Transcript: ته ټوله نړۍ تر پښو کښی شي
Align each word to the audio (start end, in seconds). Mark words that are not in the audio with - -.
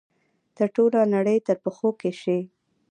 ته 0.55 0.63
ټوله 0.75 1.01
نړۍ 1.15 1.37
تر 1.47 1.57
پښو 1.63 1.89
کښی 1.99 2.11
شي 2.21 2.39